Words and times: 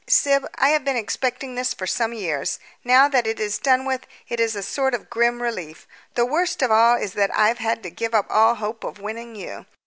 "Syb, 0.07 0.47
I 0.55 0.69
have 0.69 0.83
been 0.83 0.95
expecting 0.97 1.53
this 1.53 1.75
for 1.75 1.85
some 1.85 2.11
years; 2.11 2.57
now 2.83 3.07
that 3.09 3.27
it 3.27 3.39
is 3.39 3.59
done 3.59 3.85
with, 3.85 4.07
it 4.29 4.39
is 4.39 4.55
a 4.55 4.63
sort 4.63 4.95
of 4.95 5.11
grim 5.11 5.43
relief. 5.43 5.85
The 6.15 6.25
worst 6.25 6.63
of 6.63 6.71
all 6.71 6.97
is 6.97 7.13
that 7.13 7.29
I've 7.37 7.59
had 7.59 7.83
to 7.83 7.91
give 7.91 8.15
up 8.15 8.25
all 8.27 8.55
hope 8.55 8.83
of 8.83 8.97
winning 8.99 9.35
you. 9.35 9.67